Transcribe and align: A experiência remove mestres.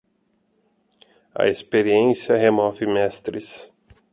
A 1.35 1.47
experiência 1.47 2.35
remove 2.35 2.87
mestres. 2.87 3.71